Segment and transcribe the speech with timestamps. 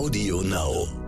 [0.00, 0.99] Audio Now.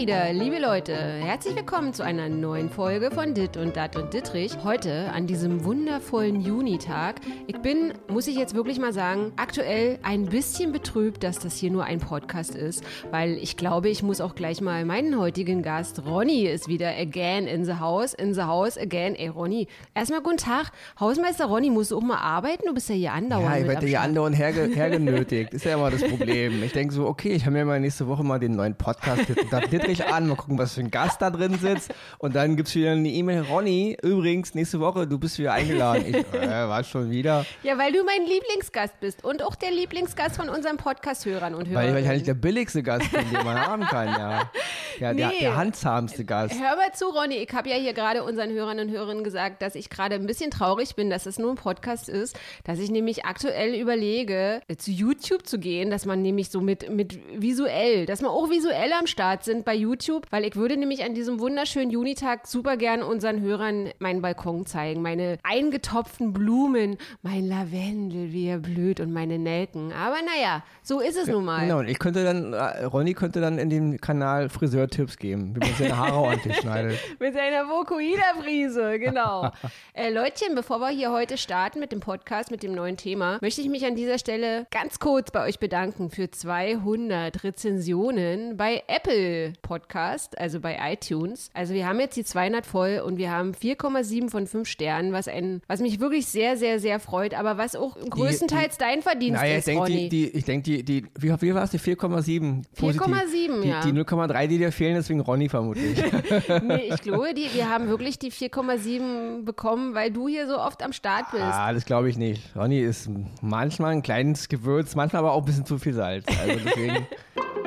[0.00, 0.94] Wieder, liebe Leute.
[0.94, 4.52] Herzlich willkommen zu einer neuen Folge von Dit und Dat und Dittrich.
[4.64, 7.16] Heute an diesem wundervollen Junitag.
[7.46, 11.70] Ich bin, muss ich jetzt wirklich mal sagen, aktuell ein bisschen betrübt, dass das hier
[11.70, 16.02] nur ein Podcast ist, weil ich glaube, ich muss auch gleich mal meinen heutigen Gast,
[16.06, 19.14] Ronny, ist wieder again in the house, in the house again.
[19.14, 20.72] Ey, Ronny, erstmal guten Tag.
[20.98, 22.62] Hausmeister Ronny, musst du auch mal arbeiten?
[22.66, 23.54] Du bist ja hier andauernd.
[23.54, 25.52] Ja, ich werde hier andauernd herge hergenötigt.
[25.52, 26.62] Ist ja immer das Problem.
[26.62, 29.52] Ich denke so, okay, ich höre mir mal nächste Woche mal den neuen Podcast mit
[29.52, 31.92] David Dittrich an, mal gucken, was für ein Gast da drin sitzt.
[32.18, 36.04] Und dann gibt's wieder eine E-Mail, Ronny, übrigens, nächste Woche, du bist wieder eingeladen.
[36.06, 37.44] Ich, äh, war schon wieder.
[37.62, 41.94] Ja, weil du mein Lieblingsgast bist und auch der Lieblingsgast von unseren Podcast-Hörern und Weil,
[41.94, 44.50] weil ich halt der billigste Gast bin, den man haben kann, ja.
[45.00, 45.38] Ja, der, Nee.
[45.40, 46.54] der handzahmste Gast.
[46.60, 47.36] Hör mal zu, Ronny.
[47.36, 50.50] Ich habe ja hier gerade unseren Hörern und Hörerinnen gesagt, dass ich gerade ein bisschen
[50.50, 54.90] traurig bin, dass es nur ein Podcast ist, dass ich nämlich aktuell überlege, äh, zu
[54.90, 59.06] YouTube zu gehen, dass man nämlich so mit, mit visuell, dass man auch visuell am
[59.06, 63.40] Start sind bei YouTube, weil ich würde nämlich an diesem wunderschönen Junitag super gern unseren
[63.40, 69.92] Hörern meinen Balkon zeigen, meine eingetopften Blumen, mein Lavendel, wie er blüht und meine Nelken.
[69.92, 71.62] Aber naja, so ist es nun mal.
[71.62, 74.48] Genau, und ich könnte dann, äh, Ronny könnte dann in dem Kanal
[74.90, 76.98] Friseurtipps geben, wie man seine Haare ordentlich schneidet.
[77.18, 79.50] Mit seiner Vokuhila-Frise, genau.
[79.94, 83.60] äh, Leutchen, bevor wir hier heute starten mit dem Podcast, mit dem neuen Thema, möchte
[83.60, 89.52] ich mich an dieser Stelle ganz kurz bei euch bedanken für 200 Rezensionen bei Apple
[89.62, 91.50] Podcast, also bei iTunes.
[91.54, 95.28] Also wir haben jetzt die 200 voll und wir haben 4,7 von 5 Sternen, was,
[95.28, 99.52] ein, was mich wirklich sehr, sehr, sehr freut, aber was auch größtenteils dein Verdienst Naja,
[99.52, 100.08] ich ist, denke, Ronny.
[100.08, 102.62] die, die, ich denk, die, die, wie, wie war es, die 4,7?
[102.76, 103.02] positiv.
[103.02, 103.80] 4,7, die, ja.
[103.80, 105.98] Die 0,3, die dir fehlen, deswegen Ronny vermutlich.
[106.62, 110.82] nee, ich glaube, die, wir haben wirklich die 4,7 bekommen, weil du hier so oft
[110.82, 111.42] am Start bist.
[111.42, 112.54] ah, das glaube ich nicht.
[112.56, 113.08] Ronny ist
[113.42, 116.26] manchmal ein kleines Gewürz, manchmal aber auch ein bisschen zu viel Salz.
[116.28, 117.06] Also deswegen.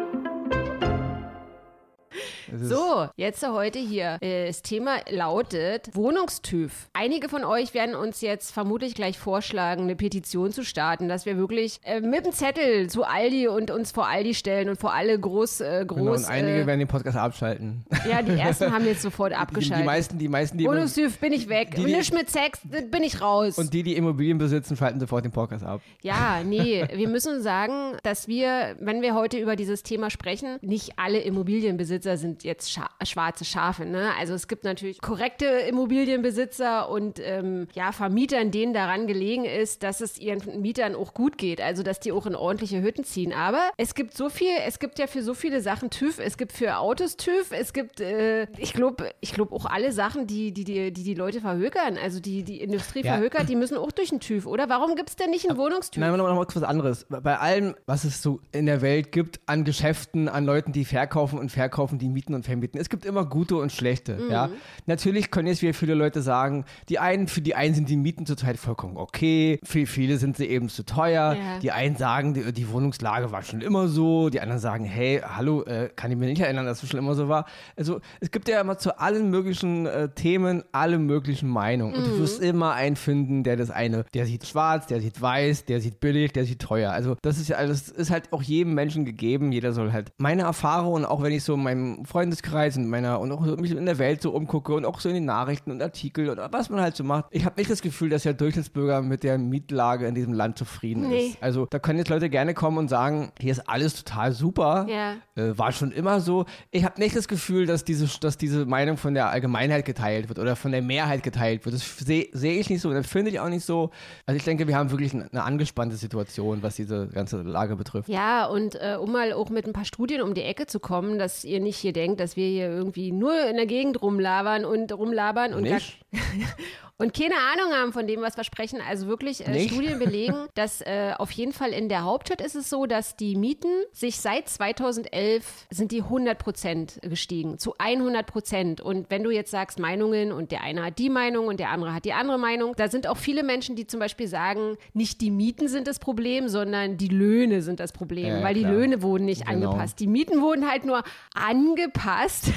[2.61, 4.17] So, jetzt heute hier.
[4.21, 6.71] Äh, Das Thema lautet Wohnungstyp.
[6.93, 11.37] Einige von euch werden uns jetzt vermutlich gleich vorschlagen, eine Petition zu starten, dass wir
[11.37, 15.17] wirklich äh, mit dem Zettel zu Aldi und uns vor Aldi stellen und vor alle
[15.19, 15.97] groß, äh, groß.
[15.97, 17.85] Genau, und einige äh, werden den Podcast abschalten.
[18.09, 19.81] ja, die ersten haben jetzt sofort Die, abgeschaltet.
[19.83, 21.71] die meisten, die meisten, die Wohnungstyp bin ich weg.
[21.75, 23.57] Die- die- Nicht mit Sex, bin ich raus.
[23.57, 25.81] und die, die Immobilien besitzen, schalten sofort den Podcast ab.
[26.01, 30.93] Ja, nee, wir müssen sagen, dass wir, wenn wir heute über dieses Thema sprechen, nicht
[30.97, 33.85] alle Immobilienbesitzer sind jetzt scha schwarze Schafe.
[33.85, 34.11] Ne?
[34.19, 40.01] Also es gibt natürlich korrekte Immobilienbesitzer und ähm, ja, Vermietern, denen daran gelegen ist, dass
[40.01, 43.33] es ihren Mietern auch gut geht, also dass die auch in ordentliche Hütten ziehen.
[43.33, 46.51] Aber es gibt so viel, es gibt ja für so viele Sachen TÜV, es gibt
[46.53, 50.63] für Autos TÜV, es gibt, äh, ich glaube, ich glaube auch alle Sachen, die die,
[50.63, 53.13] die, die, die Leute verhökern, also die die Industrie Ja.
[53.15, 54.69] verhökert, die müssen auch durch den TÜV, oder?
[54.69, 55.99] Warum gibt es denn nicht einen Wohnungstyp?
[55.99, 57.05] Nein, noch, noch mal was anderes.
[57.09, 61.37] Bei allem, was es so in der Welt gibt, an Geschäften, an Leuten, die verkaufen
[61.37, 64.15] und verkaufen, die mieten und vermieten, es gibt immer gute und schlechte.
[64.15, 64.31] Mhm.
[64.31, 64.49] Ja,
[64.85, 68.25] natürlich können jetzt wieder viele Leute sagen, die einen, für die einen sind die Mieten
[68.25, 71.35] zurzeit vollkommen okay, für viele sind sie eben zu teuer.
[71.35, 71.59] Ja.
[71.59, 74.29] Die einen sagen, die, die Wohnungslage war schon immer so.
[74.29, 77.15] Die anderen sagen, hey, hallo, äh, kann ich mir nicht erinnern, dass es schon immer
[77.15, 77.45] so war.
[77.75, 81.95] Also es gibt ja immer zu allen möglichen äh, Themen alle möglichen Meinungen.
[81.95, 85.65] Und du wirst immer einen finden, der das eine, der sieht schwarz, der sieht weiß,
[85.65, 86.91] der sieht billig, der sieht teuer.
[86.91, 89.51] Also das ist ja alles, ist halt auch jedem Menschen gegeben.
[89.51, 93.31] Jeder soll halt meine Erfahrungen, auch wenn ich so in meinem Freundeskreis und meiner und
[93.31, 95.81] auch so mich in der Welt so umgucke und auch so in den Nachrichten und
[95.81, 97.25] Artikeln und was man halt so macht.
[97.31, 101.09] Ich habe nicht das Gefühl, dass der Durchschnittsbürger mit der Mietlage in diesem Land zufrieden
[101.09, 101.29] Nee.
[101.29, 101.37] ist.
[101.41, 104.85] Also da können jetzt Leute gerne kommen und sagen, hier ist alles total super.
[104.87, 105.15] Ja.
[105.35, 106.45] Äh, war schon immer so.
[106.69, 110.37] Ich habe nicht das Gefühl, dass diese, dass diese Meinung von der Allgemeinheit geteilt wird
[110.37, 111.73] oder von der Mehrheit geteilt wird.
[111.73, 113.89] Das sehe seh ich nicht so, das finde ich auch nicht so.
[114.27, 118.07] Also ich denke, wir haben wirklich eine, angespannte Situation, was diese ganze Lage betrifft.
[118.07, 121.17] Ja, und äh, um mal auch mit ein paar Studien um die Ecke zu kommen,
[121.17, 124.91] dass ihr nicht hier denkt, dass wir hier irgendwie nur in der Gegend rumlabern und
[124.91, 125.97] rumlabern und, Nicht?
[126.97, 128.79] und keine Ahnung haben von dem, was wir sprechen.
[128.87, 129.67] Also wirklich äh?
[129.67, 133.35] Studien belegen, dass äh, auf jeden Fall in der Hauptstadt ist es so, dass die
[133.35, 138.81] Mieten sich seit 2011 sind die 100 Prozent gestiegen, zu 100 Prozent.
[138.81, 141.93] Und wenn du jetzt sagst Meinungen und der eine hat die Meinung und der andere
[141.93, 145.31] hat die andere Meinung, da sind auch viele Menschen, die zum Beispiel sagen, nicht die
[145.31, 148.73] Mieten sind das Problem, sondern die Löhne sind das Problem, Ja, weil die klar.
[148.73, 149.71] Löhne wurden nicht Genau.
[149.71, 149.99] angepasst.
[149.99, 151.03] Die Mieten wurden halt nur
[151.33, 152.51] angepasst.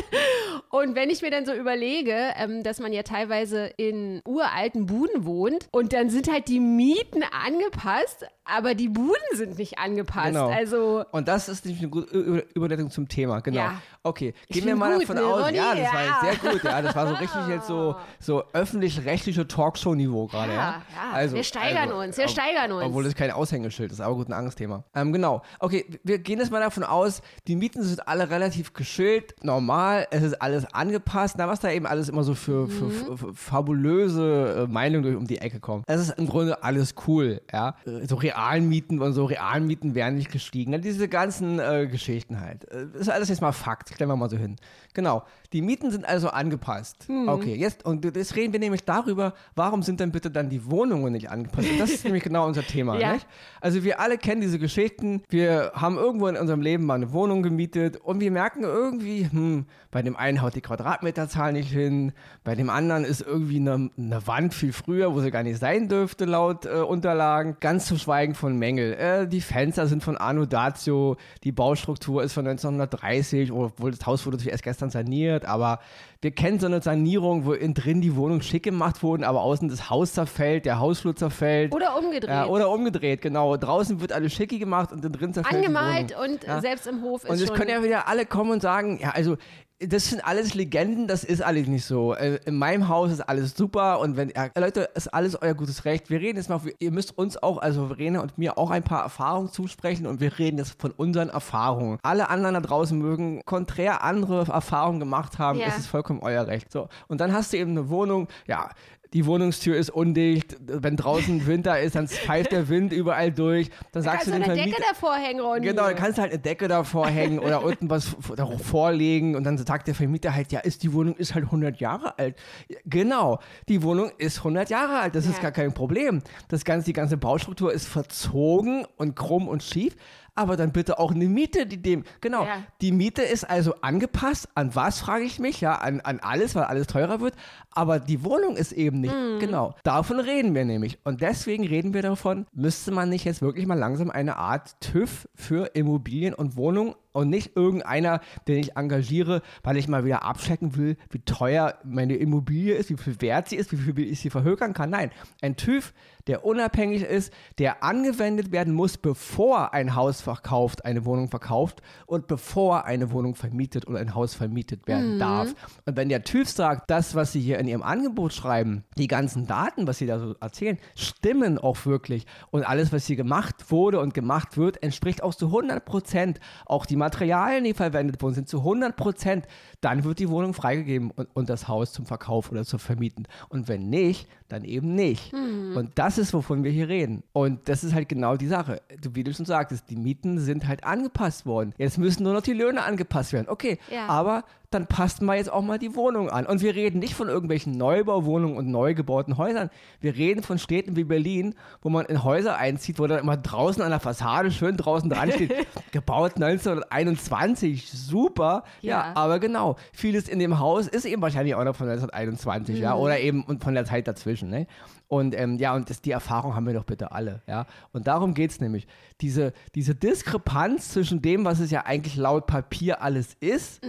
[0.70, 5.24] und wenn ich mir dann so überlege, ähm, dass man ja teilweise in uralten Buden
[5.24, 10.28] wohnt und dann sind halt die Mieten angepasst, aber die Buden sind nicht angepasst.
[10.28, 10.48] Genau.
[10.48, 13.58] Also Und das ist nämlich eine gute Über- Überleitung zum Thema, genau.
[13.60, 13.82] Ja.
[14.02, 15.44] Okay, gehen wir mal gut, davon ne, aus.
[15.46, 15.56] Ronny?
[15.56, 16.20] Ja, das war Ja.
[16.30, 16.64] jetzt sehr gut.
[16.64, 20.52] Ja, das war so richtig jetzt so, so öffentlich-rechtliche Talkshow-Niveau gerade.
[20.52, 20.82] Ja,
[21.12, 21.32] Ja, ja.
[21.32, 22.84] Wir steigern uns, wir ob- steigern uns.
[22.86, 24.84] Obwohl das kein Aushängeschild ist, aber gut, ein anderes Thema.
[24.94, 25.42] Ähm, genau.
[25.58, 30.22] Okay, wir gehen jetzt mal davon aus, die Mieten sind alle relativ geschillt, normal, es
[30.22, 31.34] ist alles angepasst.
[31.38, 33.18] Na, was da eben alles immer so für, für, Mhm.
[33.18, 35.82] für fabulöse äh, Meinungen durch um die Ecke kommen.
[35.86, 37.74] Es ist im Grunde alles cool, ja.
[37.86, 40.72] Äh, So Realmieten und so Realmieten werden nicht gestiegen.
[40.72, 42.70] Ja, diese ganzen äh, Geschichten halt.
[42.70, 44.56] Äh, ist alles jetzt mal Fakt, stellen wir mal so hin.
[44.94, 45.24] Genau.
[45.52, 47.08] Die Mieten sind also angepasst.
[47.08, 47.28] Mhm.
[47.28, 51.12] Okay, jetzt, und jetzt reden wir nämlich darüber, warum sind denn bitte dann die Wohnungen
[51.12, 51.68] nicht angepasst?
[51.70, 53.14] Und das ist nämlich genau unser Thema, Ja.
[53.14, 53.26] nicht?
[53.60, 55.22] Also wir alle kennen diese Geschichten.
[55.28, 59.66] Wir haben irgendwo in unserem Leben mal eine Wohnung gemietet und wir merken irgendwie, hm,
[59.90, 62.12] bei dem einen haut die Quadratmeterzahl nicht hin,
[62.44, 65.88] bei dem anderen ist irgendwie eine, eine Wand viel früher, wo sie gar nicht sein
[65.88, 67.56] dürfte, laut äh, Unterlagen.
[67.60, 68.94] Ganz zu schweigen von Mängel.
[68.94, 74.24] Äh, die Fenster sind von Anno Datio, die Baustruktur ist von 1930, obwohl das Haus
[74.26, 75.80] wurde natürlich erst gestern saniert, aber
[76.20, 79.68] wir kennen so eine Sanierung, wo innen drin die Wohnung schick gemacht wurde, aber außen
[79.68, 81.72] das Haus zerfällt, der Hausflur zerfällt.
[81.72, 82.28] oder umgedreht.
[82.28, 83.56] Ja, oder umgedreht, genau.
[83.56, 86.60] Draußen wird alles schicki gemacht und drin zerfällt Angemalt und Ja.
[86.60, 89.36] selbst im Hof ist Und es können ja wieder alle kommen und sagen, ja, also
[89.80, 92.12] das sind alles Legenden, das ist alles nicht so.
[92.14, 95.84] Äh, In meinem Haus ist alles super und wenn, ja, Leute, ist alles euer gutes
[95.84, 96.10] Recht.
[96.10, 99.02] Wir reden jetzt mal, ihr müsst uns auch, also Verena und mir auch ein paar
[99.02, 101.98] Erfahrungen zusprechen und wir reden jetzt von unseren Erfahrungen.
[102.02, 105.66] Alle anderen da draußen mögen konträr andere Erfahrungen gemacht haben, Ja.
[105.68, 106.72] es ist vollkommen euer Recht.
[106.72, 106.88] So.
[107.06, 108.70] Und dann hast du eben eine Wohnung, ja,
[109.14, 113.70] die Wohnungstür ist undicht, wenn draußen Winter ist, dann pfeift der Wind überall durch.
[113.92, 115.66] Dann sagst Kannst du du dem eine Vermieter, Decke davor hängen, Ronny?
[115.66, 118.14] Genau, dann kannst du halt eine Decke davor hängen oder unten was
[118.62, 122.18] vorlegen und dann sagt der Vermieter halt, ja, ist die Wohnung ist halt 100 Jahre
[122.18, 122.36] alt.
[122.84, 123.38] Genau,
[123.68, 125.42] die Wohnung ist 100 Jahre alt, das ist Ja.
[125.44, 126.22] gar kein Problem.
[126.48, 129.96] Das ganze, die ganze Baustruktur ist verzogen und krumm und schief,
[130.38, 132.62] aber dann bitte auch eine Miete, die dem, genau, Ja.
[132.80, 136.64] die Miete ist also angepasst, an was frage ich mich, ja, an, an alles, weil
[136.64, 137.34] alles teurer wird,
[137.72, 139.38] aber die Wohnung ist eben nicht, Mhm.
[139.40, 140.98] genau, davon reden wir nämlich.
[141.04, 145.28] Und deswegen reden wir davon, müsste man nicht jetzt wirklich mal langsam eine Art TÜV
[145.34, 150.76] für Immobilien und Wohnungen und nicht irgendeiner, den ich engagiere, weil ich mal wieder abchecken
[150.76, 154.30] will, wie teuer meine Immobilie ist, wie viel wert sie ist, wie viel ich sie
[154.30, 154.90] verhökern kann.
[154.90, 155.10] Nein,
[155.42, 155.92] ein TÜV,
[156.28, 162.28] der unabhängig ist, der angewendet werden muss, bevor ein Haus verkauft, eine Wohnung verkauft und
[162.28, 165.54] bevor eine Wohnung vermietet oder ein Haus vermietet werden darf.
[165.86, 169.46] Und wenn der TÜV sagt, das, was sie hier in ihrem Angebot schreiben, die ganzen
[169.46, 173.98] Daten, was sie da so erzählen, stimmen auch wirklich und alles, was hier gemacht wurde
[173.98, 176.40] und gemacht wird, entspricht auch zu 100 Prozent.
[176.66, 179.46] Auch die Materialien, die verwendet wurden, sind zu 100 Prozent.
[179.80, 183.26] Dann wird die Wohnung freigegeben und, und das Haus zum Verkauf oder zu vermieten.
[183.48, 185.32] Und wenn nicht, dann eben nicht.
[185.32, 187.22] Und das ist, wovon wir hier reden.
[187.32, 188.82] Und das ist halt genau die Sache.
[189.00, 191.74] Du, wie du schon sagtest, die Mieten sind halt angepasst worden.
[191.78, 193.48] Jetzt müssen nur noch die Löhne angepasst werden.
[193.48, 194.06] Okay, Ja.
[194.06, 196.44] aber dann passt mal jetzt auch mal die Wohnung an.
[196.44, 199.70] Und wir reden nicht von irgendwelchen Neubauwohnungen und neu gebauten Häusern.
[200.00, 203.82] Wir reden von Städten wie Berlin, wo man in Häuser einzieht, wo dann immer draußen
[203.82, 205.54] an der Fassade schön draußen dran steht,
[205.92, 208.64] gebaut 1921, super.
[208.82, 208.88] Ja.
[208.88, 209.12] Ja.
[209.14, 213.18] aber genau, vieles in dem Haus ist eben wahrscheinlich auch noch von 1921, ja, oder
[213.20, 214.66] eben und von der Zeit dazwischen, ne?
[215.08, 217.66] Und ähm, ja, und das, die Erfahrung haben wir doch bitte alle, ja.
[217.92, 218.86] Und darum geht es nämlich.
[219.22, 223.82] Diese, diese Diskrepanz zwischen dem, was es ja eigentlich laut Papier alles ist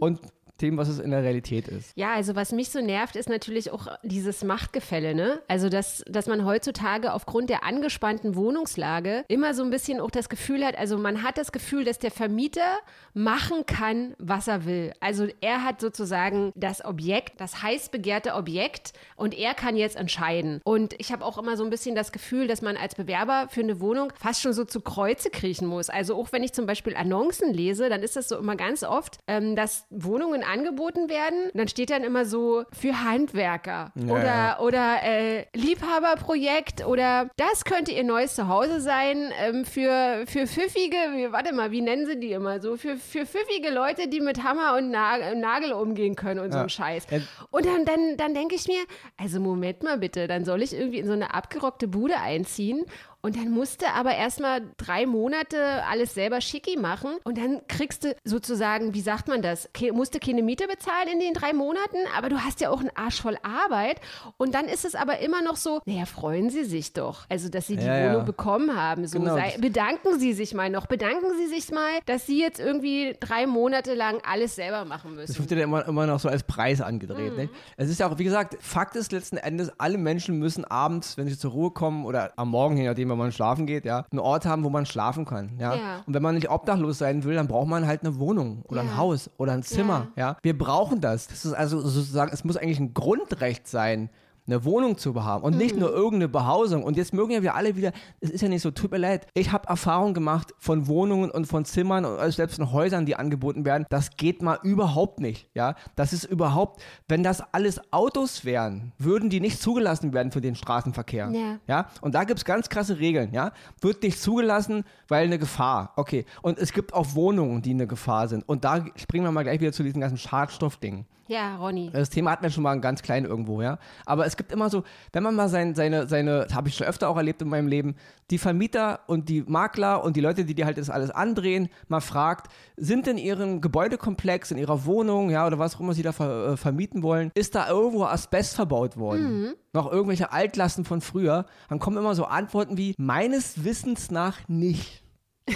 [0.00, 0.20] und
[0.60, 1.92] dem, was es in der Realität ist.
[1.96, 5.42] Ja, also was mich so nervt, ist natürlich auch dieses Machtgefälle, ne?
[5.48, 10.28] Also, dass, dass man heutzutage aufgrund der angespannten Wohnungslage immer so ein bisschen auch das
[10.28, 12.78] Gefühl hat, also man hat das Gefühl, dass der Vermieter
[13.14, 14.92] machen kann, was er will.
[15.00, 20.60] Also er hat sozusagen das Objekt, das heiß begehrte Objekt und er kann jetzt entscheiden.
[20.64, 23.60] Und ich habe auch immer so ein bisschen das Gefühl, dass man als Bewerber für
[23.60, 25.90] eine Wohnung fast schon so zu Kreuze kriechen muss.
[25.90, 29.18] Also auch wenn ich zum Beispiel Annoncen lese, dann ist das so immer ganz oft,
[29.26, 31.50] ähm, dass Wohnungen angeboten werden.
[31.54, 34.58] Dann steht dann immer so für Handwerker Ja, oder, ja.
[34.60, 41.32] oder äh, Liebhaberprojekt oder das könnte ihr neues Zuhause sein ähm, für, für pfiffige, wie,
[41.32, 42.76] warte mal, wie nennen sie die immer so?
[42.76, 46.64] Für, für pfiffige Leute, die mit Hammer und Nagel, Nagel umgehen können und so Ja.
[46.64, 47.06] ein Scheiß.
[47.10, 47.18] Ja.
[47.50, 48.82] Und dann, dann, dann denke ich mir,
[49.16, 52.84] also Moment mal bitte, dann soll ich irgendwie in so eine abgerockte Bude einziehen
[53.24, 58.14] Und dann musste aber erstmal drei Monate alles selber schicki machen und dann kriegst du
[58.22, 62.28] sozusagen, wie sagt man das, ke musste keine Miete bezahlen in den drei Monaten, aber
[62.28, 63.98] du hast ja auch einen Arsch voll Arbeit
[64.36, 67.66] und dann ist es aber immer noch so, naja, freuen Sie sich doch, also dass
[67.66, 68.12] Sie die Ja, ja.
[68.12, 69.06] Wohnung bekommen haben.
[69.06, 69.36] So Genau.
[69.36, 73.46] sei, bedanken Sie sich mal noch, bedanken Sie sich mal, dass Sie jetzt irgendwie drei
[73.46, 75.48] Monate lang alles selber machen Das müssen.
[75.48, 77.30] wird ja immer, immer noch so als Preis angedreht.
[77.32, 77.36] Mhm.
[77.44, 77.48] Ne?
[77.78, 81.26] Es ist ja auch, wie gesagt, Fakt ist letzten Endes, alle Menschen müssen abends, wenn
[81.26, 84.18] sie zur Ruhe kommen oder am Morgen, je nachdem, wenn man schlafen geht, ja, einen
[84.18, 85.50] Ort haben, wo man schlafen kann.
[85.58, 85.74] Ja?
[85.74, 86.00] Ja.
[86.06, 88.88] Und wenn man nicht obdachlos sein will, dann braucht man halt eine Wohnung oder ein
[88.88, 88.96] Ja.
[88.96, 90.08] Haus oder ein Zimmer.
[90.16, 90.36] Ja.
[90.42, 91.26] Wir brauchen das.
[91.28, 94.10] Das ist also sozusagen, es muss eigentlich ein Grundrecht sein.
[94.46, 96.82] Eine Wohnung zu haben und nicht nur irgendeine Behausung.
[96.82, 99.26] Und jetzt mögen ja wir alle wieder, es ist ja nicht so, tut mir leid.
[99.32, 103.16] Ich habe Erfahrung gemacht von Wohnungen und von Zimmern und also selbst von Häusern, die
[103.16, 103.86] angeboten werden.
[103.88, 105.48] Das geht mal überhaupt nicht.
[105.54, 110.42] Ja, das ist überhaupt, wenn das alles Autos wären, würden die nicht zugelassen werden für
[110.42, 111.30] den Straßenverkehr.
[111.32, 111.58] Ja.
[111.66, 113.52] Ja, und da gibt es ganz krasse Regeln, ja.
[113.80, 115.92] Wird nicht zugelassen, weil eine Gefahr.
[115.96, 116.26] Okay.
[116.42, 118.46] Und es gibt auch Wohnungen, die eine Gefahr sind.
[118.46, 121.06] Und da springen wir mal gleich wieder zu diesen ganzen Schadstoffdingen.
[121.26, 121.90] Ja, Ronny.
[121.92, 123.78] Das Thema hatten wir schon mal ganz klein irgendwo, ja.
[124.04, 127.08] Aber es gibt immer so, wenn man mal sein, seine, seine, habe ich schon öfter
[127.08, 127.96] auch erlebt in meinem Leben,
[128.30, 132.00] die Vermieter und die Makler und die Leute, die dir halt das alles andrehen, mal
[132.00, 136.12] fragt, sind in ihrem Gebäudekomplex, in ihrer Wohnung, ja, oder was auch immer sie da
[136.12, 139.54] ver, äh, vermieten wollen, ist da irgendwo Asbest verbaut worden?
[139.72, 141.46] Noch irgendwelche Altlasten von früher?
[141.68, 145.02] Dann kommen immer so Antworten wie, meines Wissens nach nicht.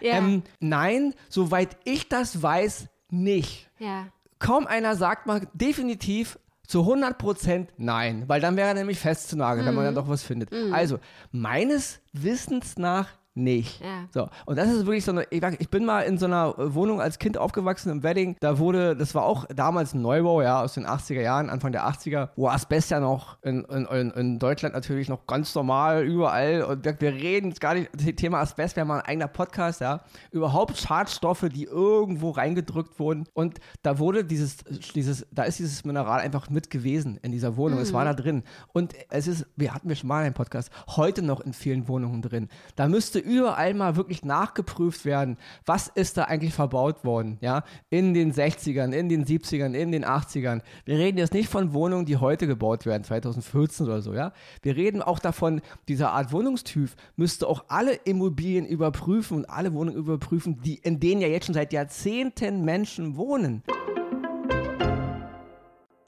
[0.00, 0.14] Ja.
[0.14, 4.06] Ähm, nein, soweit ich das weiß, nicht ja.
[4.42, 9.74] Kaum einer sagt mal definitiv zu 100% nein, weil dann wäre er nämlich festzunageln, wenn
[9.74, 9.94] man Mhm.
[9.94, 10.50] dann doch was findet.
[10.72, 10.98] Also,
[11.30, 13.80] meines Wissens nach nicht.
[13.80, 14.08] Ja.
[14.12, 17.18] So, und das ist wirklich so eine, ich, bin mal in so einer Wohnung als
[17.18, 20.86] Kind aufgewachsen im Wedding, da wurde, das war auch damals ein Neubau, ja, aus den
[20.86, 25.26] 80er Jahren, Anfang der 80er, wo Asbest ja noch in, in, in, Deutschland natürlich noch
[25.26, 26.62] ganz normal überall.
[26.62, 29.80] Und wir, wir reden jetzt gar nicht, das Thema Asbest wäre mal ein eigener Podcast,
[29.80, 33.26] ja, überhaupt Schadstoffe, die irgendwo reingedrückt wurden.
[33.32, 34.58] Und da wurde dieses,
[34.94, 38.42] dieses, da ist dieses Mineral einfach mit gewesen in dieser Wohnung, es war da drin.
[38.72, 42.20] Und es ist, wir hatten wir schon mal einen Podcast, heute noch in vielen Wohnungen
[42.20, 42.48] drin.
[42.76, 48.14] Da müsste überall mal wirklich nachgeprüft werden, was ist da eigentlich verbaut worden, ja, in
[48.14, 50.60] den 60ern, in den 70ern, in den 80ern.
[50.84, 54.32] Wir reden jetzt nicht von Wohnungen, die heute gebaut werden, 2014 oder so, ja.
[54.62, 59.98] Wir reden auch davon, dieser Art Wohnungstyp müsste auch alle Immobilien überprüfen und alle Wohnungen
[59.98, 63.62] überprüfen, die, in denen ja jetzt schon seit Jahrzehnten Menschen wohnen.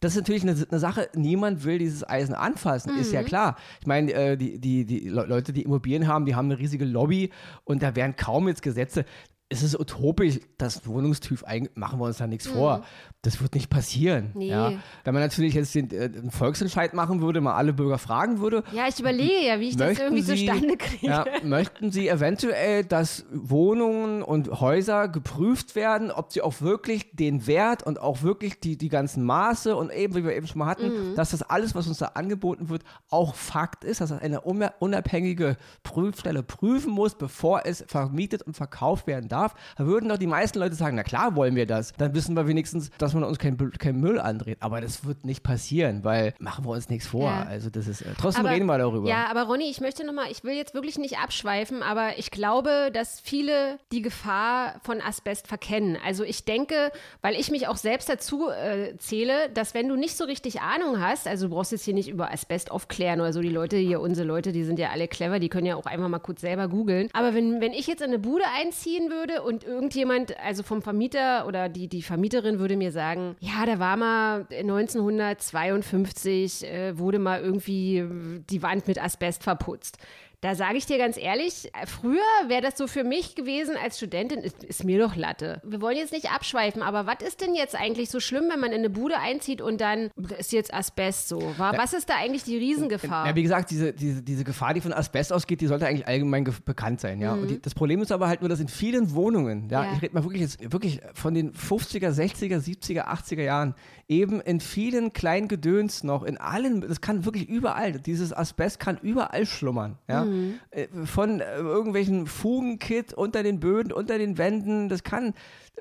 [0.05, 3.57] Das ist natürlich eine, eine Sache, niemand will dieses Eisen anfassen, ist ja klar.
[3.81, 6.85] Ich meine, äh, die, die, die Le- Leute, die Immobilien haben, die haben eine riesige
[6.85, 7.31] Lobby
[7.65, 9.07] und da werden kaum jetzt Gesetze.
[9.55, 12.85] Es ist utopisch, das Wohnungstyp, eigentlich machen wir uns da nichts vor.
[13.23, 14.33] Das wird nicht passieren.
[14.35, 14.49] Nee.
[14.49, 14.73] Ja.
[15.05, 18.63] Wenn man natürlich jetzt den, äh, einen Volksentscheid machen würde, mal alle Bürger fragen würde,
[18.73, 21.07] Ja, ich überlege ja, wie ich das irgendwie Sie- zustande kriege.
[21.07, 27.47] ja, möchten Sie eventuell, dass Wohnungen und Häuser geprüft werden, ob sie auch wirklich den
[27.47, 30.67] Wert und auch wirklich die, die ganzen Maße und eben, wie wir eben schon mal
[30.67, 31.15] hatten, Mhm.
[31.15, 34.75] dass das alles, was uns da angeboten wird, auch Fakt ist, dass das eine unab-
[34.81, 39.44] unabhängige Prüfstelle prüfen muss, bevor es vermietet und verkauft werden darf.
[39.77, 41.93] Da würden doch die meisten Leute sagen, na klar wollen wir das.
[41.99, 44.59] Dann wissen wir wenigstens, dass man uns kein, kein Müll andreht.
[44.61, 47.29] Aber das wird nicht passieren, weil machen wir uns nichts vor.
[47.31, 47.43] Ja.
[47.49, 49.09] Also das ist, äh, trotzdem Aber- reden wir darüber.
[49.09, 52.91] Ja, aber Ronny, ich möchte nochmal, ich will jetzt wirklich nicht abschweifen, aber ich glaube,
[52.93, 55.97] dass viele die Gefahr von Asbest verkennen.
[56.05, 56.91] Also ich denke,
[57.23, 61.01] weil ich mich auch selbst dazu äh, zähle, dass wenn du nicht so richtig Ahnung
[61.01, 64.01] hast, also du brauchst jetzt hier nicht über Asbest aufklären oder so, die Leute hier,
[64.01, 66.69] unsere Leute, die sind ja alle clever, die können ja auch einfach mal kurz selber
[66.69, 67.09] googeln.
[67.13, 71.47] Aber wenn, wenn ich jetzt in eine Bude einziehen würde und irgendjemand, also vom Vermieter
[71.47, 77.41] oder die, die Vermieterin würde mir sagen, ja, da war mal 1952, äh, wurde mal
[77.41, 79.99] irgendwie äh, die Wand mit Asbest verputzt.
[80.45, 84.41] Da sage ich dir ganz ehrlich, früher wäre das so für mich gewesen als Studentin,
[84.41, 85.63] ist, ist mir doch Latte.
[85.65, 88.71] Wir wollen jetzt nicht abschweifen, aber was ist denn jetzt eigentlich so schlimm, wenn man
[88.71, 91.41] in eine Bude einzieht und dann ist jetzt Asbest so?
[91.57, 93.27] Wa- Was ist da eigentlich die Riesengefahr?
[93.29, 96.45] Ja, wie gesagt, diese, diese, diese Gefahr, die von Asbest ausgeht, die sollte eigentlich allgemein
[96.45, 97.33] ge- bekannt sein, ja.
[97.33, 99.93] Und die, das Problem ist aber halt nur, dass in vielen Wohnungen, ja, Ja.
[99.95, 103.75] ich rede mal wirklich jetzt wirklich von den 50er, 60er, 70er, 80er Jahren,
[104.09, 108.99] eben in vielen kleinen Gedöns noch, in allen, das kann wirklich überall, dieses Asbest kann
[109.01, 110.27] überall schlummern, ja.
[110.71, 115.35] Äh, Von äh, irgendwelchen Fugenkit unter den Böden, unter den Wänden, das kann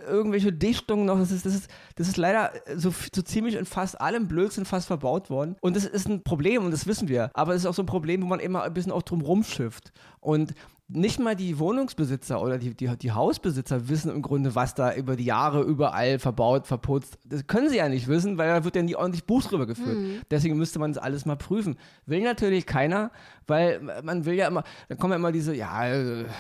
[0.07, 3.99] irgendwelche Dichtungen noch, das ist, das ist, das ist leider so, so ziemlich in fast
[4.01, 5.55] allem Blödsinn fast verbaut worden.
[5.61, 7.29] Und das ist ein Problem und das wissen wir.
[7.33, 9.91] Aber es ist auch so ein Problem, wo man immer ein bisschen auch drum rumschifft.
[10.19, 10.53] Und
[10.89, 15.15] nicht mal die Wohnungsbesitzer oder die, die, die Hausbesitzer wissen im Grunde, was da über
[15.15, 17.17] die Jahre überall verbaut, verputzt.
[17.25, 19.97] Das können sie ja nicht wissen, weil da wird ja nie ordentlich Buch drüber geführt.
[19.97, 20.21] Mhm.
[20.29, 21.77] Deswegen müsste man das alles mal prüfen.
[22.05, 23.11] Will natürlich keiner,
[23.47, 25.83] weil man will ja immer, dann kommen ja immer diese, ja,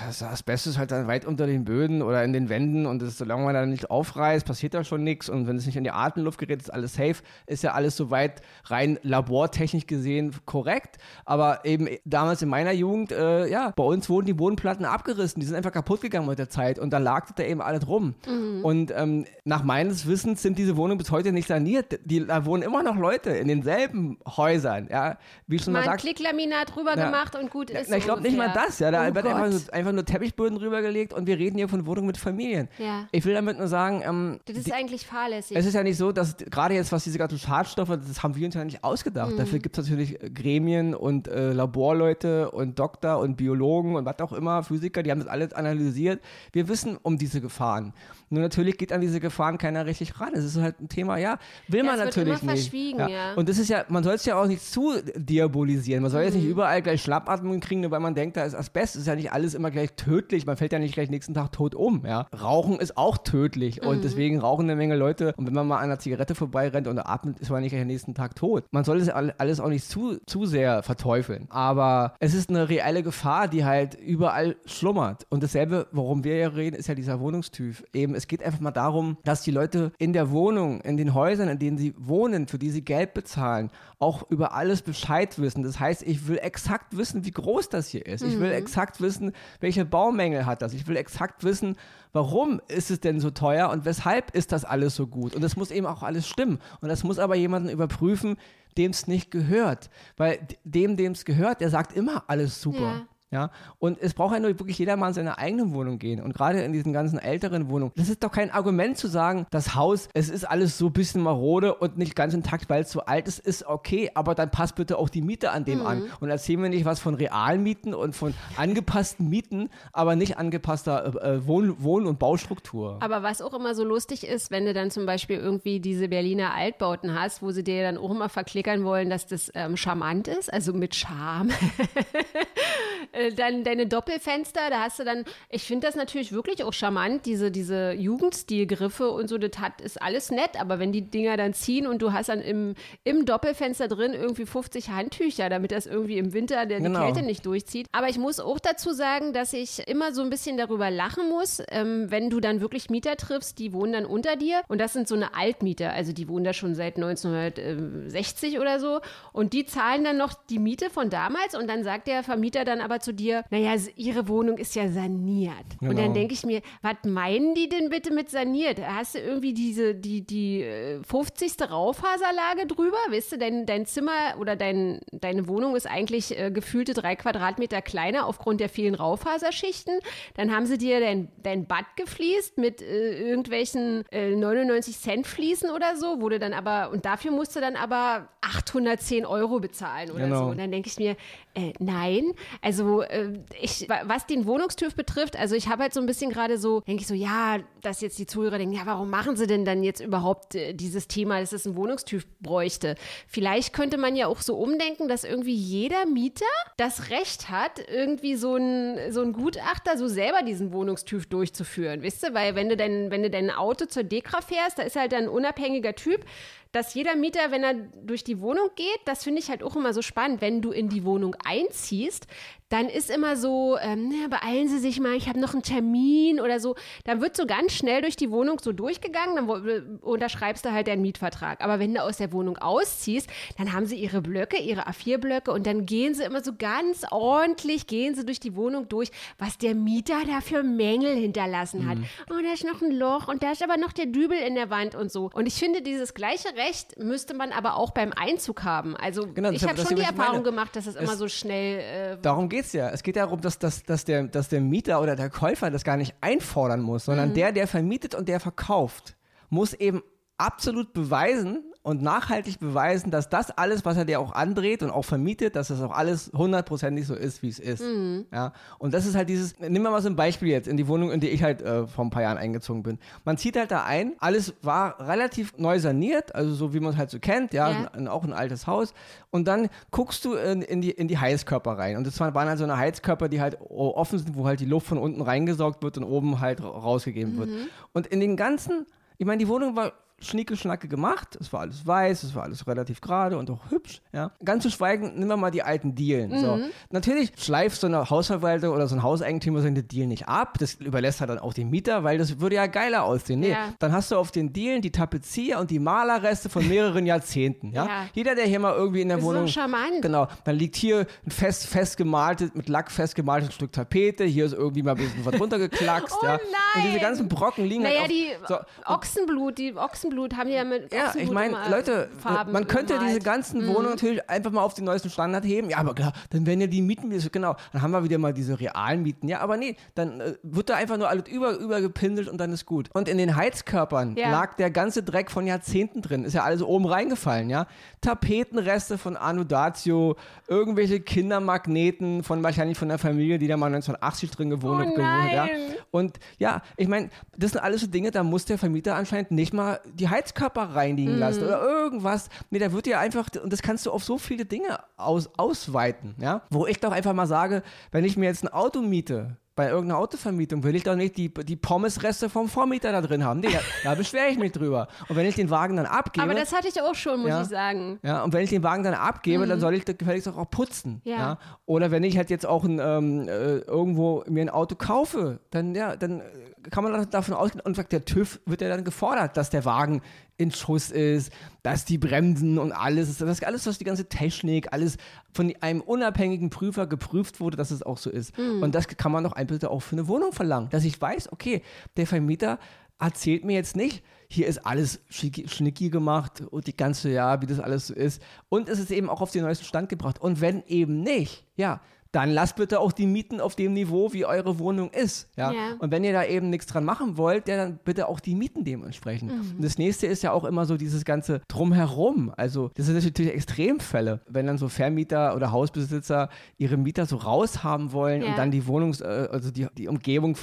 [0.05, 3.17] das Asbest ist halt dann weit unter den Böden oder in den Wänden und das,
[3.17, 5.91] solange man da nicht aufreißt, passiert da schon nichts und wenn es nicht in die
[5.91, 7.15] Atemluft gerät, ist alles safe,
[7.47, 13.47] ist ja alles soweit rein labortechnisch gesehen korrekt, aber eben damals in meiner Jugend, äh,
[13.47, 16.79] ja, bei uns wurden die Bodenplatten abgerissen, die sind einfach kaputt gegangen mit der Zeit
[16.79, 18.63] und da lag da eben alles rum mhm.
[18.63, 22.63] und ähm, nach meines Wissens sind diese Wohnungen bis heute nicht saniert, die, da wohnen
[22.63, 26.01] immer noch Leute in denselben Häusern, ja, wie schon mal, mal sagt.
[26.01, 27.05] Klicklaminat drüber drüber ja.
[27.05, 27.89] gemacht und gut ist.
[27.89, 28.91] Na, ich glaube nicht mal das, ja.
[28.91, 32.07] Da oh wird einfach, so, einfach, nur Teppichböden rübergelegt und wir reden hier von Wohnungen
[32.07, 32.69] mit Familien.
[32.77, 33.07] Ja.
[33.11, 35.55] Ich will damit nur sagen, ähm, das ist die, eigentlich fahrlässig.
[35.57, 38.45] Es ist ja nicht so, dass gerade jetzt, was diese ganzen Schadstoffe, das haben wir
[38.45, 39.33] uns ja nicht ausgedacht.
[39.33, 39.37] Mhm.
[39.37, 44.33] Dafür gibt es natürlich Gremien und äh, Laborleute und Doktor und Biologen und was auch
[44.33, 46.21] immer, Physiker, die haben das alles analysiert.
[46.51, 47.93] Wir wissen um diese Gefahren.
[48.33, 50.33] Nur natürlich geht an diese Gefahren keiner richtig ran.
[50.33, 51.37] Es ist halt ein Thema, ja,
[51.67, 52.73] will ja, man natürlich nicht.
[52.73, 53.07] Ja.
[53.07, 53.33] Ja.
[53.35, 56.01] Und das ist ja, man soll es ja auch nicht zu diabolisieren.
[56.01, 56.25] Man soll mhm.
[56.25, 56.51] jetzt nicht mhm.
[56.51, 58.95] überall gleich Schnappatmung kriegen, nur weil man denkt, da ist Asbest.
[58.95, 60.45] Das ist ja nicht alles immer gleich tödlich.
[60.45, 62.03] Man fällt ja nicht gleich nächsten Tag tot um.
[62.05, 62.27] Ja.
[62.33, 63.87] Rauchen ist auch tödlich mhm.
[63.87, 65.33] und deswegen rauchen eine Menge Leute.
[65.37, 67.87] Und wenn man mal an einer Zigarette vorbeirennt und atmet, ist man nicht gleich am
[67.87, 68.65] nächsten Tag tot.
[68.71, 71.47] Man soll das alles auch nicht zu, zu sehr verteufeln.
[71.49, 75.25] Aber es ist eine reelle Gefahr, die halt überall schlummert.
[75.29, 77.83] Und dasselbe, worum wir ja reden, ist ja dieser Wohnungstyp.
[77.93, 81.49] Eben, es geht einfach mal darum, dass die Leute in der Wohnung, in den Häusern,
[81.49, 85.61] in denen sie wohnen, für die sie Geld bezahlen, auch über alles Bescheid wissen.
[85.61, 88.23] Das heißt, ich will exakt wissen, wie groß das hier ist.
[88.23, 88.29] Mhm.
[88.29, 88.55] Ich will mhm.
[88.55, 90.73] exakt wissen, welche Baumängel hat das.
[90.73, 91.75] Ich will exakt wissen,
[92.13, 95.35] warum ist es denn so teuer und weshalb ist das alles so gut.
[95.35, 96.59] Und das muss eben auch alles stimmen.
[96.79, 98.37] Und das muss aber jemanden überprüfen,
[98.77, 99.89] dem es nicht gehört.
[100.15, 102.79] Weil dem, dem es gehört, der sagt immer alles super.
[102.79, 103.01] Ja.
[103.33, 103.49] Ja,
[103.79, 106.21] und es braucht ja nur wirklich jeder mal in seine eigene Wohnung gehen.
[106.21, 109.75] Und gerade in diesen ganzen älteren Wohnungen, das ist doch kein Argument zu sagen, das
[109.75, 113.05] Haus, es ist alles so ein bisschen marode und nicht ganz intakt, weil es zu
[113.05, 115.85] alt ist, ist okay, aber dann passt bitte auch die Miete an dem mhm.
[115.85, 116.03] an.
[116.19, 121.13] Und erzählen wir nicht was von realen Mieten und von angepassten Mieten, aber nicht angepasster
[121.23, 122.99] äh, äh, Wohn-, Wohn und Baustruktur.
[123.01, 126.53] Aber was auch immer so lustig ist, wenn du dann zum Beispiel irgendwie diese Berliner
[126.53, 130.51] Altbauten hast, wo sie dir dann auch immer verklickern wollen, dass das ähm, charmant ist,
[130.51, 131.49] also mit Charme.
[133.23, 137.25] Äh, dann deine Doppelfenster, da hast du dann, ich finde das natürlich wirklich auch charmant,
[137.25, 141.53] diese, diese Jugendstilgriffe und so, das hat, ist alles nett, aber wenn die Dinger dann
[141.53, 146.17] ziehen und du hast dann im, im Doppelfenster drin irgendwie 50 Handtücher, damit das irgendwie
[146.17, 146.99] im Winter der, genau.
[146.99, 147.87] die Kälte nicht durchzieht.
[147.91, 151.61] Aber ich muss auch dazu sagen, dass ich immer so ein bisschen darüber lachen muss,
[151.69, 155.07] ähm, wenn du dann wirklich Mieter triffst, die wohnen dann unter dir und das sind
[155.07, 158.99] so eine Altmieter, also die wohnen da schon seit 1960 oder so
[159.31, 162.81] und die zahlen dann noch die Miete von damals und dann sagt der Vermieter dann
[162.81, 165.53] aber zu dir, naja, ihre Wohnung ist ja saniert.
[165.79, 165.91] Genau.
[165.91, 166.13] Und dann genau.
[166.15, 168.79] denke ich mir, was meinen die denn bitte mit saniert?
[168.85, 170.65] Hast du irgendwie diese, die, die
[171.07, 171.59] 50.
[171.59, 172.97] Äh, Raufaserlage drüber?
[173.09, 177.81] Weißt du, dein, dein Zimmer oder dein, deine Wohnung ist eigentlich äh, gefühlte drei Quadratmeter
[177.81, 179.99] kleiner aufgrund der vielen Raufaserschichten.
[180.35, 185.69] Dann haben sie dir dein, dein Bad gefliest mit äh, irgendwelchen äh, 99 Cent Fliesen
[185.69, 190.25] oder so, wurde dann aber, und dafür musst du dann aber 810 Euro bezahlen oder
[190.25, 190.39] genau.
[190.39, 190.45] so.
[190.45, 191.15] Und dann denke ich mir,
[191.55, 196.07] äh, nein, also äh, ich, was den Wohnungstyp betrifft, also ich habe halt so ein
[196.07, 199.35] bisschen gerade so, denke ich so, ja, dass jetzt die Zuhörer denken, ja, warum machen
[199.35, 202.95] sie denn dann jetzt überhaupt äh, dieses Thema, dass es einen Wohnungstyp bräuchte?
[203.27, 206.45] Vielleicht könnte man ja auch so umdenken, dass irgendwie jeder Mieter
[206.77, 212.23] das Recht hat, irgendwie so ein, so ein Gutachter so selber diesen Wohnungstyp durchzuführen, wisst
[212.23, 212.33] ihr?
[212.33, 215.27] Weil wenn du dein, wenn du dein Auto zur Dekra fährst, da ist halt ein
[215.27, 216.25] unabhängiger Typ,
[216.73, 219.93] dass jeder Mieter, wenn er durch die Wohnung geht, das finde ich halt auch immer
[219.93, 222.27] so spannend, wenn du in die Wohnung einziehst,
[222.69, 226.39] dann ist immer so, ähm, ja, beeilen Sie sich mal, ich habe noch einen Termin
[226.39, 226.75] oder so.
[227.03, 231.01] Dann wird so ganz schnell durch die Wohnung so durchgegangen, dann unterschreibst du halt deinen
[231.01, 231.63] Mietvertrag.
[231.63, 235.67] Aber wenn du aus der Wohnung ausziehst, dann haben sie ihre Blöcke, ihre A4-Blöcke und
[235.67, 239.75] dann gehen sie immer so ganz ordentlich, gehen sie durch die Wohnung durch, was der
[239.75, 241.97] Mieter da für Mängel hinterlassen hat.
[241.97, 242.05] Mhm.
[242.31, 244.69] Oh, da ist noch ein Loch und da ist aber noch der Dübel in der
[244.69, 245.29] Wand und so.
[245.33, 248.95] Und ich finde, dieses gleiche Recht müsste man aber auch beim Einzug haben.
[248.95, 250.43] Also genau, ich habe schon die Erfahrung meine.
[250.43, 252.13] gemacht, dass es, es immer so schnell.
[252.13, 252.89] Äh, darum geht es ja.
[252.89, 255.97] Es geht darum, dass, dass, dass, der, dass der Mieter oder der Käufer das gar
[255.97, 257.33] nicht einfordern muss, sondern mhm.
[257.35, 259.15] der, der vermietet und der verkauft,
[259.49, 260.01] muss eben
[260.37, 265.03] absolut beweisen, und nachhaltig beweisen, dass das alles, was er dir auch andreht und auch
[265.03, 267.83] vermietet, dass das auch alles hundertprozentig so ist, wie es ist.
[267.83, 268.25] Mhm.
[268.31, 270.87] Ja, und das ist halt dieses, nehmen wir mal so ein Beispiel jetzt in die
[270.87, 272.99] Wohnung, in die ich halt äh, vor ein paar Jahren eingezogen bin.
[273.25, 276.97] Man zieht halt da ein, alles war relativ neu saniert, also so wie man es
[276.97, 277.91] halt so kennt, ja, ja.
[277.91, 278.93] Ein, auch ein altes Haus.
[279.29, 281.97] Und dann guckst du in, in, die, in die Heizkörper rein.
[281.97, 284.87] Und das waren halt so eine Heizkörper, die halt offen sind, wo halt die Luft
[284.87, 287.39] von unten reingesaugt wird und oben halt rausgegeben mhm.
[287.39, 287.49] wird.
[287.91, 288.85] Und in den ganzen
[289.17, 291.37] ich meine, die Wohnung war schnicke Schnacke gemacht.
[291.39, 294.01] Es war alles weiß, es war alles relativ gerade und auch hübsch.
[294.11, 294.31] Ja.
[294.43, 296.31] Ganz zu schweigen, nehmen wir mal die alten Dielen.
[296.31, 296.39] Mhm.
[296.39, 296.59] So.
[296.89, 300.57] Natürlich schleift so eine Hausverwalter oder so ein Hauseigentümer seine Dielen nicht ab.
[300.59, 303.41] Das überlässt er dann auch den Mieter, weil das würde ja geiler aussehen.
[303.41, 303.73] Nee, ja.
[303.79, 307.71] dann hast du auf den Dielen die Tapezier und die Malerreste von mehreren Jahrzehnten.
[307.71, 307.85] Ja?
[307.85, 308.05] ja?
[308.13, 309.45] Jeder, der hier mal irgendwie in der das Wohnung.
[309.45, 310.01] Ist so charmant.
[310.01, 310.27] Genau.
[310.43, 314.23] Dann liegt hier ein fest, festgemaltes, mit Lack festgemaltes Stück Tapete.
[314.23, 316.15] Hier ist irgendwie mal ein bisschen was runtergeklackst.
[316.21, 316.31] oh ja.
[316.33, 316.83] nein!
[316.83, 320.63] Und diese ganzen Brocken liegen naja, halt die so, Ochsenblut, die Ochsenblut haben die ja
[320.63, 323.69] mit ja, ich meine, Leute, Farben man könnte diese ganzen mhm.
[323.69, 325.69] Wohnungen natürlich einfach mal auf den neuesten Standard heben.
[325.69, 327.55] Ja, aber klar, dann werden ja die Mieten wieder so, genau.
[327.71, 329.27] Dann haben wir wieder mal diese realen Mieten.
[329.27, 332.65] Ja, aber nee, dann äh, wird da einfach nur alles über, übergepindelt und dann ist
[332.65, 332.89] gut.
[332.93, 334.31] Und in den Heizkörpern ja.
[334.31, 336.23] lag der ganze Dreck von Jahrzehnten drin.
[336.25, 337.67] Ist ja alles oben reingefallen, ja.
[338.01, 340.15] Tapetenreste von Anudatio,
[340.47, 345.33] irgendwelche Kindermagneten von wahrscheinlich von der Familie, die da mal 1980 drin gewohnt, oh hat.
[345.33, 345.47] Ja.
[345.91, 349.53] Und ja, ich meine, das sind alles so Dinge, da muss der Vermieter anscheinend nicht
[349.53, 352.29] mal die Heizkörper reinigen lassen oder irgendwas.
[352.49, 356.15] Nee, da wird ja einfach, und das kannst du auf so viele Dinge aus, ausweiten,
[356.19, 356.41] ja.
[356.49, 359.99] Wo ich doch einfach mal sage, wenn ich mir jetzt ein Auto miete, bei irgendeiner
[359.99, 363.39] Autovermietung will ich doch nicht die, die Pommesreste vom Vormieter da drin haben.
[363.39, 364.87] Nee, da, da beschwere ich mich drüber.
[365.07, 366.23] Und wenn ich den Wagen dann abgebe.
[366.23, 367.99] Aber das hatte ich auch schon, muss ja, ich sagen.
[368.01, 369.49] Ja, und wenn ich den Wagen dann abgebe, mhm.
[369.49, 371.01] dann soll ich gefälligst auch putzen.
[371.03, 371.17] Ja.
[371.17, 371.37] ja.
[371.65, 375.75] Oder wenn ich halt jetzt auch ein, ähm, äh, irgendwo mir ein Auto kaufe, dann,
[375.75, 376.23] ja, dann
[376.71, 380.01] kann man davon ausgehen, und sagt, der TÜV wird ja dann gefordert, dass der Wagen
[380.37, 384.97] in Schuss ist, dass die Bremsen und alles, das alles, was die ganze Technik, alles
[385.31, 388.37] von einem unabhängigen Prüfer geprüft wurde, dass es auch so ist.
[388.37, 388.63] Mhm.
[388.63, 391.61] Und das kann man doch einfach auch für eine Wohnung verlangen, dass ich weiß, okay,
[391.97, 392.59] der Vermieter
[392.99, 397.59] erzählt mir jetzt nicht, hier ist alles schnicki gemacht und die ganze, ja, wie das
[397.59, 398.21] alles so ist.
[398.49, 400.19] Und es ist eben auch auf den neuesten Stand gebracht.
[400.19, 401.81] Und wenn eben nicht, ja,
[402.13, 405.27] dann lasst bitte auch die Mieten auf dem Niveau, wie eure Wohnung ist.
[405.35, 405.51] Ja?
[405.51, 405.59] ja.
[405.79, 408.63] Und wenn ihr da eben nichts dran machen wollt, ja, dann bitte auch die Mieten
[408.63, 409.31] dementsprechend.
[409.31, 409.55] Mhm.
[409.55, 412.31] Und das nächste ist ja auch immer so dieses ganze Drumherum.
[412.37, 417.91] Also, das sind natürlich Extremfälle, wenn dann so Vermieter oder Hausbesitzer ihre Mieter so raushaben
[417.93, 418.29] wollen ja.
[418.29, 420.37] und dann die Wohnung, äh, also die, die Umgebung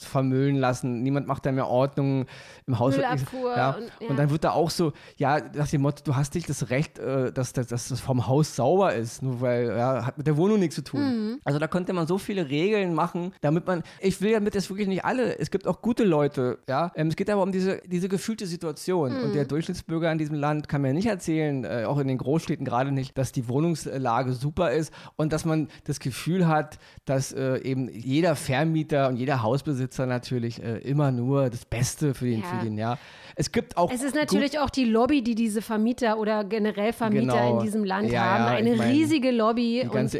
[0.00, 1.02] vermüllen lassen.
[1.02, 2.26] Niemand macht da mehr Ordnung
[2.68, 2.94] im Haus.
[2.94, 3.70] Müllabfuhr ja.
[3.70, 4.08] Und, ja.
[4.08, 7.00] und, dann wird da auch so, ja, nach dem Motto, du hast nicht das Recht,
[7.00, 10.36] äh, dass, dass, dass das vom Haus sauber ist, nur weil, ja, hat mit der
[10.36, 11.00] Wohnung nichts zu tun.
[11.00, 11.07] Mhm.
[11.44, 14.88] Also da könnte man so viele Regeln machen, damit man, ich will damit jetzt wirklich
[14.88, 16.92] nicht alle, es gibt auch gute Leute, ja.
[16.94, 19.16] Ähm, es geht aber um diese, diese gefühlte Situation.
[19.16, 19.24] Mhm.
[19.24, 22.64] Und der Durchschnittsbürger in diesem Land kann mir nicht erzählen, äh, auch in den Großstädten
[22.64, 27.58] gerade nicht, dass die Wohnungslage super ist und dass man das Gefühl hat, dass äh,
[27.58, 32.46] eben jeder Vermieter und jeder Hausbesitzer natürlich äh, immer nur das Beste für den, ja.
[32.46, 32.98] für den, ja.
[33.40, 33.92] Es gibt auch.
[33.92, 37.58] Es ist natürlich auch die Lobby, die diese Vermieter oder generell Vermieter genau.
[37.58, 38.44] in diesem Land ja, haben.
[38.44, 39.82] Eine ich mein, riesige Lobby.
[39.84, 40.18] Die ganze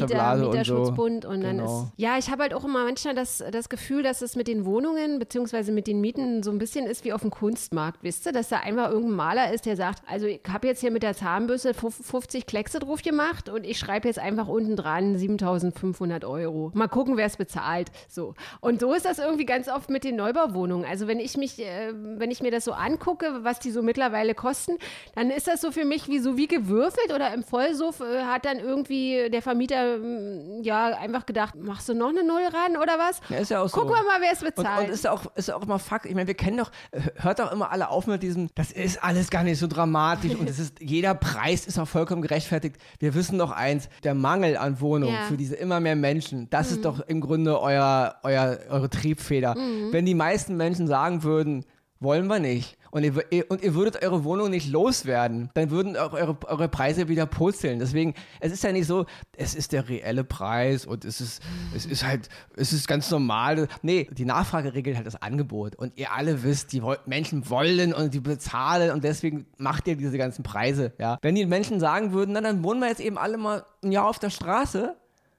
[0.00, 1.28] Immobilienbesitzerblase und so.
[1.28, 1.82] Und dann genau.
[1.82, 4.64] ist, ja, ich habe halt auch immer manchmal das, das Gefühl, dass es mit den
[4.64, 8.32] Wohnungen beziehungsweise mit den Mieten so ein bisschen ist wie auf dem Kunstmarkt, wisst ihr?
[8.32, 11.14] Dass da einfach irgendein Maler ist, der sagt, also ich habe jetzt hier mit der
[11.14, 16.70] Zahnbürste 50 Kleckse drauf gemacht und ich schreibe jetzt einfach unten dran 7500 Euro.
[16.74, 17.90] Mal gucken, wer es bezahlt.
[18.08, 18.34] So.
[18.60, 20.86] Und so ist das irgendwie ganz oft mit den Neubauwohnungen.
[20.88, 23.82] Also wenn ich mich, äh, wenn wenn ich mir das so angucke, was die so
[23.82, 24.78] mittlerweile kosten,
[25.16, 28.44] dann ist das so für mich wie so wie gewürfelt oder im Vollsuff äh, hat
[28.44, 32.98] dann irgendwie der Vermieter mm, ja einfach gedacht, machst du noch eine Null ran oder
[32.98, 33.20] was?
[33.28, 33.80] Ja, ist ja auch so.
[33.80, 34.80] Gucken wir mal, wer es bezahlt.
[34.80, 36.06] Und, und ist ja auch, ist auch immer Fakt.
[36.06, 36.70] Ich meine, wir kennen doch,
[37.16, 40.48] hört doch immer alle auf mit diesem, das ist alles gar nicht so dramatisch und
[40.48, 42.76] es ist, jeder Preis ist auch vollkommen gerechtfertigt.
[42.98, 45.22] Wir wissen doch eins, der Mangel an Wohnungen ja.
[45.22, 46.76] für diese immer mehr Menschen, das mhm.
[46.76, 49.56] ist doch im Grunde euer, euer, eure Triebfeder.
[49.56, 49.92] Mhm.
[49.92, 51.64] Wenn die meisten Menschen sagen würden,
[52.00, 52.76] wollen wir nicht.
[52.90, 57.08] Und ihr, und ihr würdet eure Wohnung nicht loswerden, dann würden auch eure, eure Preise
[57.08, 57.78] wieder purzeln.
[57.78, 61.42] Deswegen, es ist ja nicht so, es ist der reelle Preis und es ist,
[61.74, 63.68] es ist halt, es ist ganz normal.
[63.82, 65.76] Nee, die Nachfrage regelt halt das Angebot.
[65.76, 70.18] Und ihr alle wisst, die Menschen wollen und die bezahlen und deswegen macht ihr diese
[70.18, 70.92] ganzen Preise.
[70.98, 71.18] Ja.
[71.22, 74.08] Wenn die Menschen sagen würden, na, dann wohnen wir jetzt eben alle mal ein Jahr
[74.08, 74.96] auf der Straße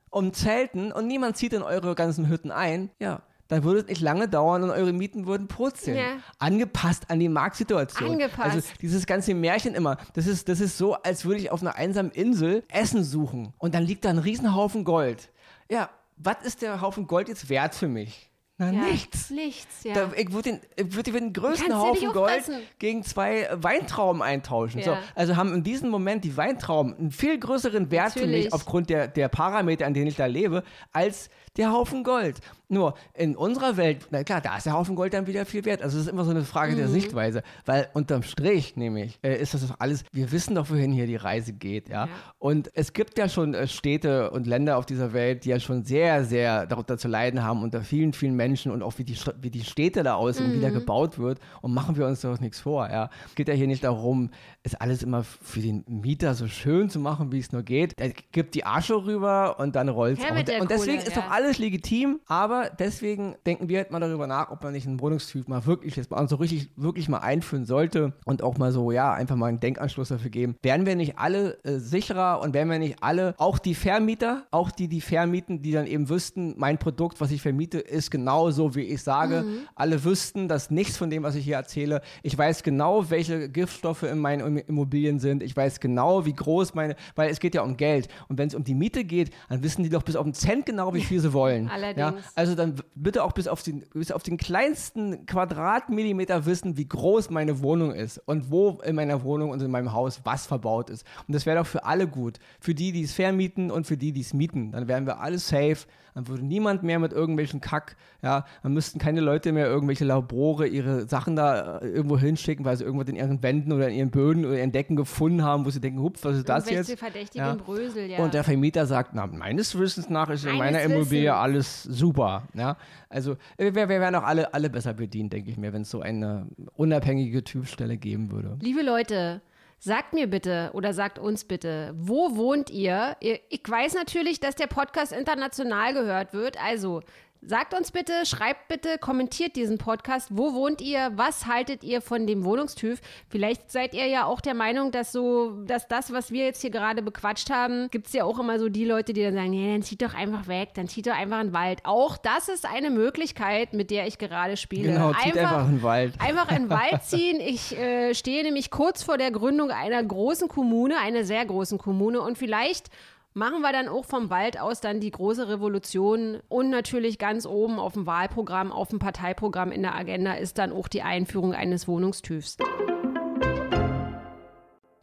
[0.09, 3.99] um Zelten und niemand zieht in eure ganzen Hütten ein, ja, dann würde es nicht
[4.01, 5.97] lange dauern und eure Mieten würden purzeln.
[5.97, 6.03] Ja.
[6.39, 8.11] Angepasst an die Marktsituation.
[8.13, 8.39] Angepasst.
[8.55, 11.75] Also dieses ganze Märchen immer, das ist, das ist so, als würde ich auf einer
[11.75, 15.29] einsamen Insel Essen suchen und dann liegt da ein Riesenhaufen Gold.
[15.69, 18.29] Ja, was ist der Haufen Gold jetzt wert für mich?
[18.57, 19.31] Na, Ja, nichts.
[19.31, 19.95] Nichts, ja.
[19.95, 22.43] Da, ich würde den, würd den größten Haufen Gold
[22.79, 24.83] gegen zwei Weintrauben eintauschen.
[24.83, 24.99] So, Ja.
[25.15, 28.45] also haben in diesem Moment die Weintrauben einen viel größeren Wert für Natürlich.
[28.45, 32.39] mich aufgrund der, der Parameter, an denen ich da lebe, als der Haufen Gold.
[32.69, 35.81] Nur in unserer Welt, na klar, da ist der Haufen Gold dann wieder viel wert.
[35.81, 36.77] Also es ist immer so eine Frage Mhm.
[36.77, 37.43] der Sichtweise.
[37.65, 41.17] Weil unterm Strich nämlich äh, ist das doch alles, wir wissen doch, wohin hier die
[41.17, 41.89] Reise geht.
[41.89, 42.05] Ja?
[42.05, 42.09] Ja.
[42.39, 45.83] Und es gibt ja schon äh, Städte und Länder auf dieser Welt, die ja schon
[45.83, 49.49] sehr, sehr darunter zu leiden haben, unter vielen, vielen Menschen und auch wie die, wie
[49.49, 51.39] die Städte da aussehen, wie da gebaut wird.
[51.61, 52.89] Und machen wir uns doch nichts vor.
[52.89, 53.09] Ja?
[53.27, 54.29] Es geht ja hier nicht darum,
[54.63, 57.99] es alles immer für den Mieter so schön zu machen, wie es nur geht.
[57.99, 60.33] Er gibt die Asche rüber und dann rollt es.
[60.33, 61.21] Mit Und, und deswegen Kohle, ist ja.
[61.21, 64.99] doch alles legitim, aber deswegen denken wir halt mal darüber nach, ob man nicht einen
[64.99, 68.91] Wohnungstyp mal wirklich jetzt mal so richtig, wirklich mal einführen sollte und auch mal so,
[68.91, 70.55] ja, einfach mal einen Denkanschluss dafür geben.
[70.61, 74.69] Wären wir nicht alle äh, sicherer und wären wir nicht alle, auch die Vermieter, auch
[74.69, 78.75] die, die vermieten, die dann eben wüssten, mein Produkt, was ich vermiete, ist genau so,
[78.75, 79.41] wie ich sage.
[79.41, 79.67] Mhm.
[79.75, 84.03] Alle wüssten, dass nichts von dem, was ich hier erzähle, ich weiß genau, welche Giftstoffe
[84.03, 85.43] in meinen Immobilien sind.
[85.43, 88.07] Ich weiß genau, wie groß meine, weil es geht ja um Geld.
[88.27, 90.65] Und wenn es um die Miete geht, dann wissen die doch bis auf den Cent
[90.65, 91.65] genau, wie viel sie wollen.
[91.65, 91.71] Ja?
[91.71, 92.23] Allerdings.
[92.35, 97.29] Also dann bitte auch bis auf, den, bis auf den kleinsten Quadratmillimeter wissen, wie groß
[97.29, 101.05] meine Wohnung ist und wo in meiner Wohnung und in meinem Haus was verbaut ist.
[101.27, 102.39] Und das wäre doch für alle gut.
[102.59, 104.71] Für die, die es vermieten und für die, die es mieten.
[104.71, 105.87] Dann wären wir alle safe.
[106.13, 110.67] Dann würde niemand mehr mit irgendwelchen Kack, ja, dann müssten keine Leute mehr irgendwelche Labore
[110.67, 114.11] ihre Sachen da äh, irgendwo hinschicken, weil sie irgendwas in ihren Wänden oder in ihren
[114.11, 116.97] Böden oder ihren Decken gefunden haben, wo sie denken, hups, was ist das jetzt?
[116.97, 117.55] verdächtigen Ja.
[117.55, 118.19] Brösel, ja.
[118.19, 121.37] Und der Vermieter sagt, na, meines Wissens nach ist in Meines meiner Immobilie Wissens.
[121.37, 122.43] alles super.
[122.53, 122.77] Ja?
[123.09, 125.89] Also äh, wir, wir wären auch alle, alle besser bedient, denke ich mir, wenn es
[125.89, 128.57] so eine unabhängige Typstelle geben würde.
[128.61, 129.41] Liebe Leute,
[129.79, 133.17] sagt mir bitte oder sagt uns bitte, wo wohnt ihr?
[133.19, 136.63] Ich weiß natürlich, dass der Podcast international gehört wird.
[136.63, 137.01] Also
[137.41, 140.29] sagt uns bitte, schreibt bitte, kommentiert diesen Podcast.
[140.31, 141.11] Wo wohnt ihr?
[141.15, 142.99] Was haltet ihr von dem Wohnungstyp?
[143.29, 146.69] Vielleicht seid ihr ja auch der Meinung, dass so, dass das, was wir jetzt hier
[146.69, 149.73] gerade bequatscht haben, gibt es ja auch immer so die Leute, die dann sagen, nee,
[149.73, 151.79] dann zieht doch einfach weg, dann zieht doch einfach in den Wald.
[151.83, 154.93] Auch das ist eine Möglichkeit, mit der ich gerade spiele.
[154.93, 156.13] Genau, zieht einfach in den Wald.
[156.19, 157.39] Einfach in den Wald ziehen.
[157.39, 162.21] Ich äh, stehe nämlich kurz vor der Gründung einer großen Kommune, einer sehr großen Kommune.
[162.21, 162.89] Und vielleicht
[163.33, 166.39] machen wir dann auch vom Wald aus dann die große Revolution.
[166.49, 170.71] Und natürlich ganz oben auf dem Wahlprogramm, auf dem Parteiprogramm in der Agenda ist dann
[170.71, 172.57] auch die Einführung eines Wohnungstyps.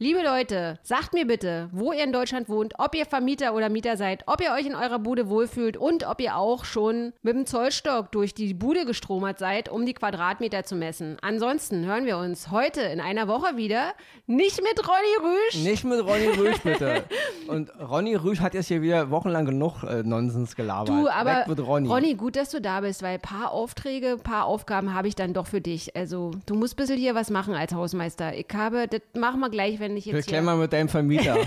[0.01, 3.97] Liebe Leute, sagt mir bitte, wo ihr in Deutschland wohnt, ob ihr Vermieter oder Mieter
[3.97, 7.47] seid, ob ihr euch in eurer Bude wohlfühlt und ob ihr auch schon mit dem
[7.47, 11.17] Zollstock durch die Bude gestromert seid, um die Quadratmeter zu messen.
[11.21, 13.93] Ansonsten hören wir uns heute in einer Woche wieder.
[14.29, 15.65] Nicht mit Ronny Rüsch.
[15.65, 17.03] Nicht mit Ronny Rüsch, bitte.
[17.49, 20.89] Und Ronny Rüsch hat jetzt hier wieder wochenlang genug äh, Nonsens gelabert.
[20.89, 21.89] Du, aber Ronny.
[21.89, 25.15] Ronny, gut, dass du da bist, weil ein paar Aufträge, ein paar Aufgaben habe ich
[25.15, 25.97] dann doch für dich.
[25.97, 28.35] Also, du musst ein bisschen hier was machen als Hausmeister.
[28.35, 30.43] Ich habe, das machen wir gleich, wenn ich jetzt hier...
[30.43, 31.37] mal mit deinem Vermieter.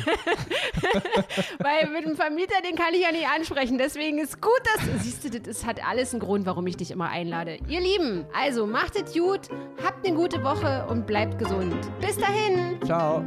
[1.60, 3.78] Weil mit dem Vermieter, den kann ich ja nicht ansprechen.
[3.78, 5.04] Deswegen ist gut, dass.
[5.04, 7.58] Siehst du, das hat alles einen Grund, warum ich dich immer einlade.
[7.68, 9.50] Ihr Lieben, also macht es gut,
[9.84, 11.76] habt eine gute Woche und bleibt gesund.
[12.00, 12.80] Bis dahin.
[12.86, 13.24] Ciao.